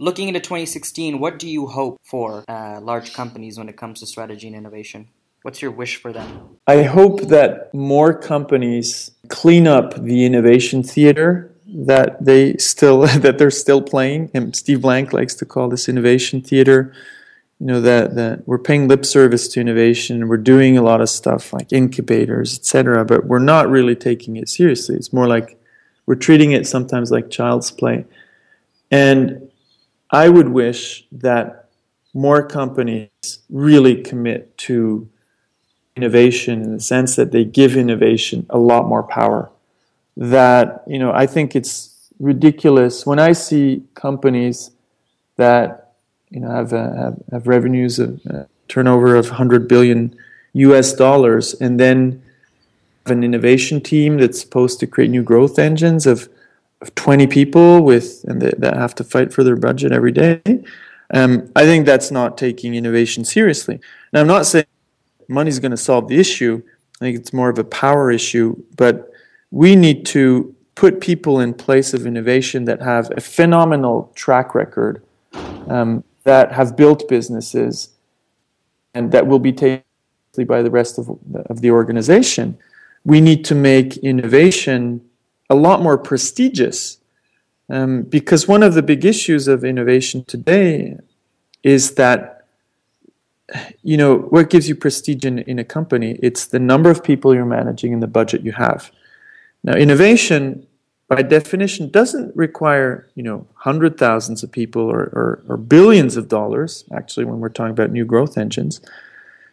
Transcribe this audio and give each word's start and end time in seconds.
Looking 0.00 0.28
into 0.28 0.40
2016, 0.40 1.18
what 1.18 1.38
do 1.38 1.46
you 1.46 1.66
hope 1.66 2.00
for 2.02 2.42
uh, 2.48 2.80
large 2.80 3.12
companies 3.12 3.58
when 3.58 3.68
it 3.68 3.76
comes 3.76 4.00
to 4.00 4.06
strategy 4.06 4.46
and 4.46 4.56
innovation? 4.56 5.08
What's 5.42 5.60
your 5.60 5.72
wish 5.72 5.96
for 5.96 6.10
them? 6.10 6.56
I 6.66 6.84
hope 6.84 7.20
that 7.28 7.74
more 7.74 8.18
companies 8.18 9.10
clean 9.28 9.66
up 9.66 9.94
the 10.02 10.24
innovation 10.24 10.82
theater 10.82 11.54
that 11.66 12.24
they 12.24 12.56
still 12.56 13.00
that 13.24 13.36
they're 13.36 13.50
still 13.50 13.82
playing. 13.82 14.30
And 14.32 14.56
Steve 14.56 14.80
Blank 14.80 15.12
likes 15.12 15.34
to 15.34 15.44
call 15.44 15.68
this 15.68 15.86
innovation 15.86 16.40
theater. 16.40 16.94
You 17.58 17.66
know 17.66 17.82
that 17.82 18.14
that 18.14 18.48
we're 18.48 18.58
paying 18.58 18.88
lip 18.88 19.04
service 19.04 19.48
to 19.48 19.60
innovation. 19.60 20.28
We're 20.28 20.38
doing 20.38 20.78
a 20.78 20.82
lot 20.82 21.02
of 21.02 21.10
stuff 21.10 21.52
like 21.52 21.74
incubators, 21.74 22.58
etc. 22.58 23.04
But 23.04 23.26
we're 23.26 23.38
not 23.38 23.68
really 23.68 23.96
taking 23.96 24.36
it 24.36 24.48
seriously. 24.48 24.96
It's 24.96 25.12
more 25.12 25.28
like 25.28 25.60
we're 26.06 26.14
treating 26.14 26.52
it 26.52 26.66
sometimes 26.66 27.10
like 27.10 27.28
child's 27.28 27.70
play. 27.70 28.06
And 28.90 29.49
I 30.12 30.28
would 30.28 30.48
wish 30.48 31.06
that 31.12 31.68
more 32.12 32.46
companies 32.46 33.10
really 33.48 34.02
commit 34.02 34.56
to 34.58 35.08
innovation 35.96 36.62
in 36.62 36.72
the 36.74 36.80
sense 36.80 37.16
that 37.16 37.30
they 37.30 37.44
give 37.44 37.76
innovation 37.76 38.46
a 38.50 38.58
lot 38.58 38.86
more 38.88 39.02
power. 39.02 39.50
That, 40.16 40.82
you 40.86 40.98
know, 40.98 41.12
I 41.12 41.26
think 41.26 41.54
it's 41.54 42.10
ridiculous 42.18 43.06
when 43.06 43.18
I 43.18 43.32
see 43.32 43.84
companies 43.94 44.70
that, 45.36 45.92
you 46.30 46.40
know, 46.40 46.50
have, 46.50 46.72
uh, 46.72 46.94
have, 46.94 47.22
have, 47.32 47.46
revenues 47.46 47.98
of 47.98 48.20
uh, 48.26 48.44
turnover 48.68 49.16
of 49.16 49.28
100 49.28 49.68
billion 49.68 50.16
US 50.52 50.92
dollars 50.92 51.54
and 51.54 51.78
then 51.78 52.22
have 53.06 53.16
an 53.16 53.24
innovation 53.24 53.80
team 53.80 54.18
that's 54.18 54.40
supposed 54.40 54.80
to 54.80 54.86
create 54.86 55.10
new 55.10 55.22
growth 55.22 55.58
engines 55.58 56.06
of 56.06 56.28
of 56.80 56.94
20 56.94 57.26
people 57.26 57.82
with 57.82 58.24
and 58.26 58.40
that 58.40 58.76
have 58.76 58.94
to 58.96 59.04
fight 59.04 59.32
for 59.32 59.44
their 59.44 59.56
budget 59.56 59.92
every 59.92 60.12
day. 60.12 60.40
Um, 61.12 61.50
I 61.56 61.64
think 61.64 61.86
that's 61.86 62.10
not 62.10 62.38
taking 62.38 62.74
innovation 62.74 63.24
seriously. 63.24 63.80
Now, 64.12 64.20
I'm 64.20 64.26
not 64.26 64.46
saying 64.46 64.66
money's 65.28 65.58
going 65.58 65.72
to 65.72 65.76
solve 65.76 66.08
the 66.08 66.18
issue. 66.18 66.62
I 67.00 67.04
think 67.04 67.18
it's 67.18 67.32
more 67.32 67.50
of 67.50 67.58
a 67.58 67.64
power 67.64 68.10
issue. 68.10 68.62
But 68.76 69.10
we 69.50 69.76
need 69.76 70.06
to 70.06 70.54
put 70.74 71.00
people 71.00 71.40
in 71.40 71.52
place 71.52 71.92
of 71.92 72.06
innovation 72.06 72.64
that 72.64 72.80
have 72.80 73.10
a 73.16 73.20
phenomenal 73.20 74.12
track 74.14 74.54
record, 74.54 75.02
um, 75.68 76.04
that 76.24 76.52
have 76.52 76.76
built 76.76 77.08
businesses, 77.08 77.90
and 78.94 79.12
that 79.12 79.26
will 79.26 79.38
be 79.38 79.52
taken 79.52 79.84
by 80.46 80.62
the 80.62 80.70
rest 80.70 80.98
of, 80.98 81.10
of 81.34 81.60
the 81.60 81.70
organization. 81.70 82.56
We 83.04 83.20
need 83.20 83.44
to 83.46 83.54
make 83.54 83.96
innovation 83.98 85.09
a 85.50 85.54
lot 85.54 85.82
more 85.82 85.98
prestigious. 85.98 86.98
Um, 87.68 88.02
because 88.02 88.48
one 88.48 88.62
of 88.62 88.74
the 88.74 88.82
big 88.82 89.04
issues 89.04 89.46
of 89.46 89.64
innovation 89.64 90.24
today 90.24 90.96
is 91.62 91.94
that, 91.94 92.46
you 93.82 93.96
know, 93.96 94.16
what 94.16 94.50
gives 94.50 94.68
you 94.68 94.74
prestige 94.74 95.24
in, 95.24 95.40
in 95.40 95.58
a 95.58 95.64
company? 95.64 96.18
It's 96.22 96.46
the 96.46 96.58
number 96.58 96.90
of 96.90 97.04
people 97.04 97.34
you're 97.34 97.44
managing 97.44 97.92
and 97.92 98.02
the 98.02 98.06
budget 98.06 98.42
you 98.42 98.52
have. 98.52 98.90
Now, 99.62 99.74
innovation, 99.74 100.66
by 101.08 101.22
definition, 101.22 101.90
doesn't 101.90 102.34
require, 102.36 103.08
you 103.14 103.22
know, 103.22 103.46
hundred 103.54 103.98
thousands 103.98 104.42
of 104.42 104.50
people 104.50 104.82
or, 104.82 105.02
or, 105.12 105.42
or 105.48 105.56
billions 105.56 106.16
of 106.16 106.28
dollars, 106.28 106.84
actually, 106.92 107.26
when 107.26 107.40
we're 107.40 107.48
talking 107.50 107.72
about 107.72 107.90
new 107.90 108.04
growth 108.04 108.38
engines. 108.38 108.80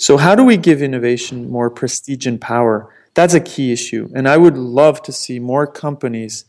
So, 0.00 0.16
how 0.16 0.34
do 0.34 0.44
we 0.44 0.56
give 0.56 0.80
innovation 0.80 1.50
more 1.50 1.68
prestige 1.68 2.26
and 2.26 2.40
power? 2.40 2.90
That's 3.12 3.34
a 3.34 3.40
key 3.40 3.70
issue. 3.70 4.08
And 4.14 4.26
I 4.26 4.38
would 4.38 4.56
love 4.56 5.02
to 5.02 5.12
see 5.12 5.38
more 5.38 5.66
companies 5.66 6.46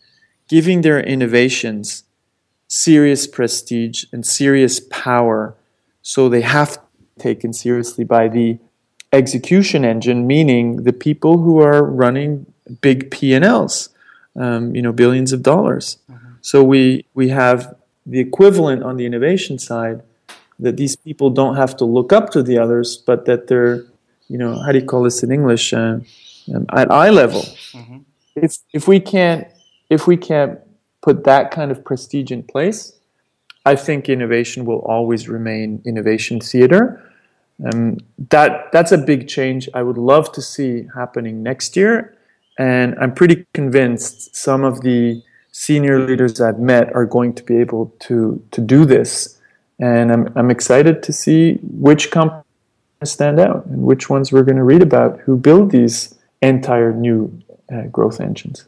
giving 0.47 0.83
their 0.83 1.01
innovations 1.01 2.05
serious 2.69 3.27
prestige 3.27 4.05
and 4.13 4.25
serious 4.25 4.79
power 4.79 5.53
so 6.01 6.29
they 6.29 6.39
have 6.39 6.77
taken 7.19 7.51
seriously 7.51 8.05
by 8.05 8.29
the 8.29 8.57
execution 9.11 9.83
engine, 9.83 10.25
meaning 10.25 10.83
the 10.83 10.93
people 10.93 11.39
who 11.39 11.59
are 11.59 11.83
running 11.83 12.45
big 12.79 13.11
P&Ls, 13.11 13.89
um, 14.37 14.73
you 14.73 14.81
know, 14.81 14.93
billions 14.93 15.33
of 15.33 15.43
dollars. 15.43 15.97
Mm-hmm. 16.09 16.35
So 16.39 16.63
we, 16.63 17.05
we 17.13 17.27
have 17.27 17.75
the 18.05 18.21
equivalent 18.21 18.81
on 18.81 18.95
the 18.95 19.05
innovation 19.05 19.59
side 19.59 20.03
that 20.61 20.77
these 20.77 20.95
people 20.95 21.29
don't 21.29 21.55
have 21.55 21.75
to 21.77 21.85
look 21.85 22.13
up 22.13 22.29
to 22.31 22.41
the 22.41 22.57
others, 22.57 22.97
but 22.97 23.25
that 23.25 23.47
they're, 23.47 23.83
you 24.29 24.37
know, 24.37 24.57
how 24.63 24.71
do 24.71 24.79
you 24.79 24.85
call 24.85 25.03
this 25.03 25.23
in 25.23 25.31
English? 25.31 25.73
Uh, 25.73 25.99
um, 26.53 26.65
at 26.73 26.91
eye 26.91 27.09
level. 27.09 27.41
Mm-hmm. 27.73 27.99
If 28.35 28.57
if 28.73 28.87
we 28.87 28.99
can't 28.99 29.47
if 29.89 30.07
we 30.07 30.17
can't 30.17 30.59
put 31.01 31.23
that 31.23 31.51
kind 31.51 31.71
of 31.71 31.83
prestige 31.83 32.31
in 32.31 32.43
place, 32.43 32.93
I 33.65 33.75
think 33.75 34.09
innovation 34.09 34.65
will 34.65 34.79
always 34.79 35.27
remain 35.27 35.81
innovation 35.85 36.39
theater. 36.39 37.01
Um, 37.63 37.97
that 38.29 38.71
that's 38.71 38.91
a 38.91 38.97
big 38.97 39.27
change 39.27 39.69
I 39.73 39.83
would 39.83 39.97
love 39.97 40.31
to 40.33 40.41
see 40.41 40.87
happening 40.95 41.43
next 41.43 41.75
year, 41.75 42.15
and 42.57 42.95
I'm 42.99 43.13
pretty 43.13 43.45
convinced 43.53 44.35
some 44.35 44.63
of 44.63 44.81
the 44.81 45.21
senior 45.51 45.99
leaders 45.99 46.41
I've 46.41 46.59
met 46.59 46.95
are 46.95 47.05
going 47.05 47.33
to 47.33 47.43
be 47.43 47.57
able 47.57 47.93
to 47.99 48.41
to 48.51 48.61
do 48.61 48.85
this, 48.85 49.39
and 49.81 50.11
I'm 50.11 50.31
I'm 50.35 50.51
excited 50.51 51.03
to 51.03 51.11
see 51.11 51.55
which 51.63 52.11
companies 52.11 52.45
stand 53.03 53.39
out 53.39 53.65
and 53.65 53.81
which 53.81 54.09
ones 54.09 54.31
we're 54.31 54.43
going 54.43 54.57
to 54.57 54.63
read 54.63 54.83
about 54.83 55.19
who 55.21 55.35
build 55.35 55.71
these 55.71 56.15
entire 56.41 56.93
new 56.93 57.41
uh, 57.73 57.83
growth 57.83 58.21
engines. 58.21 58.67